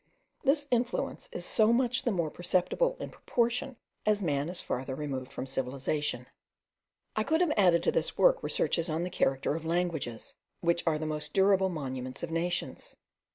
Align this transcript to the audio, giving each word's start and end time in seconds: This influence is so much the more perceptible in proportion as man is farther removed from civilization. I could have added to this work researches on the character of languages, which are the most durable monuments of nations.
This 0.43 0.65
influence 0.71 1.29
is 1.31 1.45
so 1.45 1.71
much 1.71 2.01
the 2.01 2.11
more 2.11 2.31
perceptible 2.31 2.97
in 2.99 3.11
proportion 3.11 3.77
as 4.03 4.19
man 4.23 4.49
is 4.49 4.59
farther 4.59 4.95
removed 4.95 5.31
from 5.31 5.45
civilization. 5.45 6.25
I 7.15 7.23
could 7.23 7.39
have 7.39 7.53
added 7.55 7.83
to 7.83 7.91
this 7.91 8.17
work 8.17 8.41
researches 8.41 8.89
on 8.89 9.03
the 9.03 9.11
character 9.11 9.53
of 9.53 9.63
languages, 9.63 10.33
which 10.59 10.81
are 10.87 10.97
the 10.97 11.05
most 11.05 11.33
durable 11.33 11.69
monuments 11.69 12.23
of 12.23 12.31
nations. 12.31 12.97